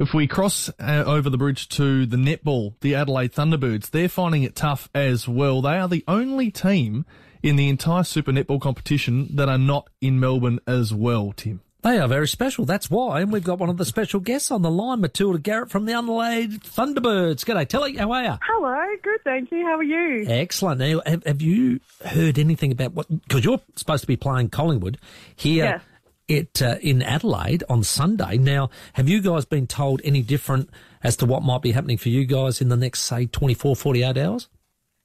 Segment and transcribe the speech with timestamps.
[0.00, 4.44] If we cross uh, over the bridge to the netball, the Adelaide Thunderbirds, they're finding
[4.44, 5.60] it tough as well.
[5.60, 7.04] They are the only team
[7.42, 11.60] in the entire Super Netball competition that are not in Melbourne as well, Tim.
[11.82, 12.64] They are very special.
[12.64, 13.20] That's why.
[13.20, 15.92] And we've got one of the special guests on the line, Matilda Garrett from the
[15.92, 17.44] Adelaide Thunderbirds.
[17.44, 17.96] G'day, Telly.
[17.96, 18.38] How are you?
[18.42, 19.66] Hello, good, thank you.
[19.66, 20.24] How are you?
[20.28, 20.80] Excellent.
[20.80, 23.06] Now, have, have you heard anything about what?
[23.08, 24.96] Because you're supposed to be playing Collingwood
[25.36, 25.82] here Yes.
[26.30, 28.38] It, uh, in Adelaide on Sunday.
[28.38, 30.70] Now, have you guys been told any different
[31.02, 34.16] as to what might be happening for you guys in the next, say, 24, 48
[34.16, 34.48] hours?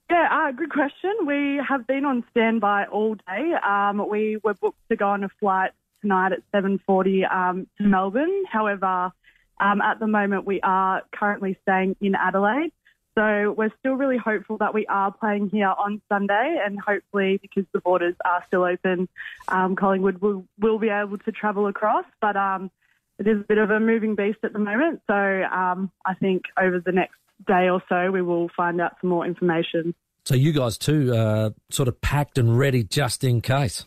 [0.10, 1.12] Yeah, uh, good question.
[1.26, 3.54] We have been on standby all day.
[3.68, 5.72] Um, we were booked to go on a flight
[6.02, 8.44] tonight at 7.40 um, to Melbourne.
[8.52, 9.12] However,
[9.60, 12.72] um, at the moment we are currently staying in Adelaide.
[13.16, 17.64] So we're still really hopeful that we are playing here on Sunday and hopefully because
[17.72, 19.08] the borders are still open,
[19.48, 22.04] um, Collingwood will, will be able to travel across.
[22.20, 22.70] But um,
[23.18, 25.02] it is a bit of a moving beast at the moment.
[25.08, 27.16] So um, I think over the next
[27.48, 29.96] day or so we will find out some more information.
[30.26, 33.86] So you guys too, uh, sort of packed and ready just in case.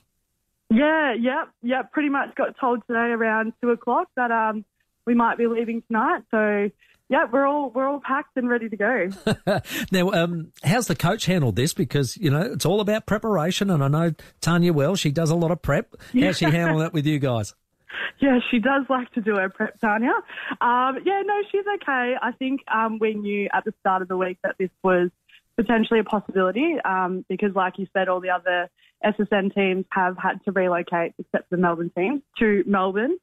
[0.71, 1.93] Yeah, yep, yep.
[1.93, 4.65] Pretty much got told today around two o'clock that um
[5.09, 6.23] we might be leaving tonight.
[6.31, 6.71] So
[7.09, 9.09] yeah, we're all we're all packed and ready to go.
[9.91, 11.73] Now, um, how's the coach handled this?
[11.73, 13.71] Because, you know, it's all about preparation.
[13.71, 15.95] And I know Tanya well, she does a lot of prep.
[16.13, 17.55] How's she handling that with you guys?
[18.21, 20.13] yeah, she does like to do her prep, Tanya.
[20.61, 22.15] Um, yeah, no, she's okay.
[22.21, 25.09] I think um, we knew at the start of the week that this was
[25.57, 28.69] potentially a possibility um, because, like you said, all the other
[29.03, 33.17] SSN teams have had to relocate except the Melbourne team to Melbourne.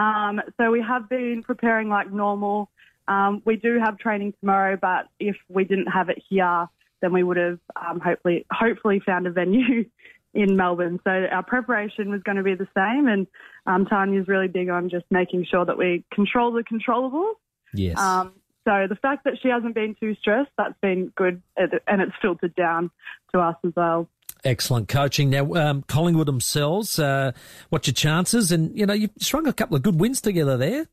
[0.00, 2.70] Um, so we have been preparing like normal.
[3.06, 6.68] Um, we do have training tomorrow, but if we didn't have it here,
[7.02, 9.84] then we would have um, hopefully hopefully found a venue
[10.34, 11.00] in Melbourne.
[11.04, 13.26] So our preparation was going to be the same, and
[13.66, 17.34] um, Tanya's really big on just making sure that we control the controllables.
[17.74, 17.98] Yes.
[17.98, 18.32] Um,
[18.66, 22.54] so the fact that she hasn't been too stressed, that's been good, and it's filtered
[22.54, 22.90] down
[23.34, 24.08] to us as well.
[24.44, 25.30] Excellent coaching.
[25.30, 27.32] Now, um, Collingwood themselves, uh,
[27.68, 28.50] what's your chances?
[28.52, 30.86] And, you know, you've strung a couple of good wins together there.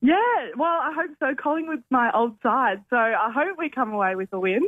[0.00, 0.14] Yeah,
[0.56, 1.34] well, I hope so.
[1.34, 4.62] Collingwood's my old side, so I hope we come away with a win.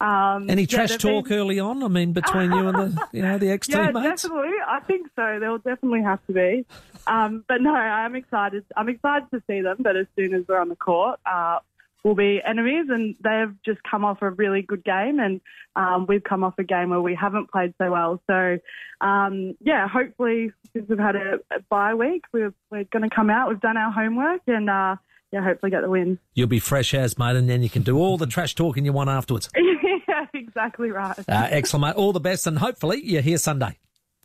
[0.00, 1.82] Um, Any trash they've talk been- early on?
[1.82, 3.94] I mean, between you and the, you know, the ex teammates.
[3.94, 4.50] Yeah, definitely.
[4.66, 5.38] I think so.
[5.38, 6.64] There will definitely have to be.
[7.06, 8.64] Um, but no, I'm excited.
[8.74, 9.76] I'm excited to see them.
[9.80, 11.58] But as soon as we're on the court, uh,
[12.04, 12.86] we'll be enemies.
[12.88, 15.40] And they've just come off a really good game, and
[15.76, 18.20] um, we've come off a game where we haven't played so well.
[18.26, 18.58] So
[19.00, 23.30] um, yeah, hopefully, since we've had a, a bye week, we're we're going to come
[23.30, 23.48] out.
[23.48, 24.96] We've done our homework, and uh,
[25.32, 26.18] yeah, hopefully get the win.
[26.34, 28.92] You'll be fresh as, mate, and then you can do all the trash talking you
[28.92, 29.50] want afterwards.
[29.56, 31.18] yeah, exactly right.
[31.18, 31.94] Uh, excellent, mate.
[31.96, 33.78] All the best, and hopefully you're here Sunday.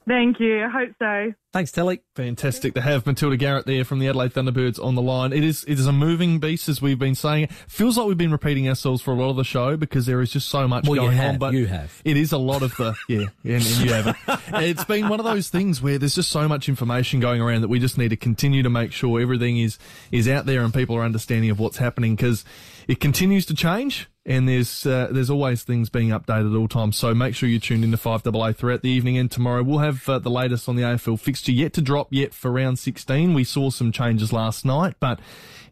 [0.08, 0.64] Thank you.
[0.64, 1.34] I hope so.
[1.52, 2.02] Thanks, Telly.
[2.16, 5.34] Fantastic to have Matilda Garrett there from the Adelaide Thunderbirds on the line.
[5.34, 7.46] It is it is a moving beast as we've been saying.
[7.46, 10.22] It feels like we've been repeating ourselves for a lot of the show because there
[10.22, 11.40] is just so much Well, you going have, on.
[11.40, 12.02] But you have.
[12.06, 14.18] It is a lot of the yeah, yeah and, and you haven't.
[14.64, 17.70] it's been one of those things where there's just so much information going around that
[17.70, 19.78] we just need to continue to make sure everything is
[20.12, 22.46] is out there and people are understanding of what's happening because
[22.88, 24.08] it continues to change.
[24.28, 26.98] And there's uh, there's always things being updated at all times.
[26.98, 29.64] So make sure you tune in to 5AA throughout the evening and tomorrow.
[29.64, 32.78] We'll have uh, the latest on the AFL fixture yet to drop yet for round
[32.78, 33.34] 16.
[33.34, 35.22] We saw some changes last night, but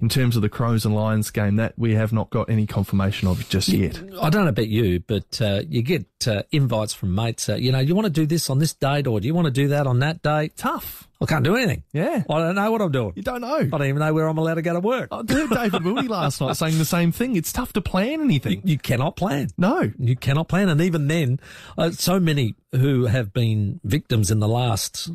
[0.01, 3.27] in terms of the Crows and Lions game, that we have not got any confirmation
[3.27, 3.97] of just yet.
[4.21, 7.49] I don't know about you, but uh, you get uh, invites from mates.
[7.49, 9.45] Uh, you know, you want to do this on this date, or do you want
[9.45, 10.55] to do that on that date?
[10.57, 11.07] Tough.
[11.21, 11.83] I can't do anything.
[11.93, 12.23] Yeah.
[12.29, 13.13] I don't know what I'm doing.
[13.15, 13.55] You don't know.
[13.55, 15.09] I don't even know where I'm allowed to go to work.
[15.11, 17.35] I heard David Mooney last night saying the same thing.
[17.35, 18.61] It's tough to plan anything.
[18.65, 19.49] You cannot plan.
[19.57, 19.91] No.
[19.97, 20.67] You cannot plan.
[20.69, 21.39] And even then,
[21.77, 25.09] uh, so many who have been victims in the last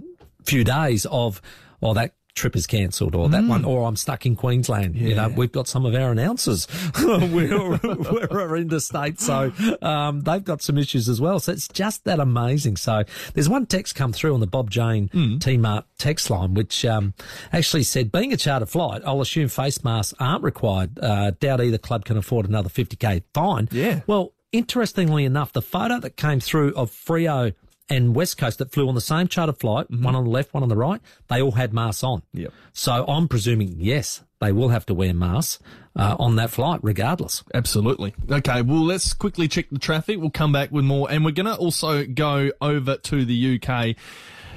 [0.45, 1.43] few days of,
[1.81, 4.97] well, that trip is cancelled or that one, or I'm stuck in Queensland.
[4.97, 6.67] You know, we've got some of our announcers.
[7.03, 9.21] we're, we're interstate.
[9.21, 9.53] So,
[9.83, 11.41] um, they've got some issues as well.
[11.41, 12.77] So it's just that amazing.
[12.77, 13.05] So
[13.35, 17.15] there's one text come through on the Bob Jane T-Mart text line, which, um,
[17.53, 20.99] actually said, being a charter flight, I'll assume face masks aren't required.
[20.99, 23.69] Uh, doubt either club can afford another 50k fine.
[23.71, 24.01] Yeah.
[24.07, 27.55] Well, interestingly enough, the photo that came through of Freo
[27.91, 30.63] and West Coast that flew on the same charter flight, one on the left, one
[30.63, 32.23] on the right, they all had masks on.
[32.33, 32.53] Yep.
[32.73, 35.63] So I'm presuming, yes, they will have to wear masks
[35.97, 37.43] uh, on that flight regardless.
[37.53, 38.15] Absolutely.
[38.31, 40.19] Okay, well, let's quickly check the traffic.
[40.19, 41.11] We'll come back with more.
[41.11, 43.97] And we're going to also go over to the UK.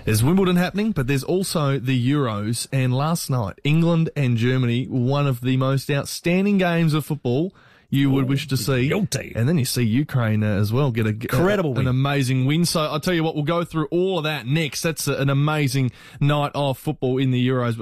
[0.05, 2.67] There's Wimbledon happening, but there's also the Euros.
[2.71, 7.53] And last night, England and Germany, one of the most outstanding games of football
[7.93, 8.87] you would wish to see.
[8.87, 9.33] guilty.
[9.35, 12.65] And then you see Ukraine uh, as well get a Incredible a- an amazing win.
[12.65, 14.81] So I'll tell you what, we'll go through all of that next.
[14.81, 17.77] That's a- an amazing night of football in the Euros.